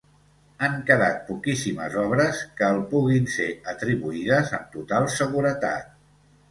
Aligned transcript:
Han 0.67 0.77
quedat 0.87 1.19
poquíssimes 1.27 1.97
obres 2.05 2.41
que 2.61 2.71
el 2.77 2.81
puguin 2.95 3.31
ser 3.37 3.49
atribuïdes 3.75 4.55
amb 4.61 4.77
total 4.79 5.11
seguretat. 5.23 5.99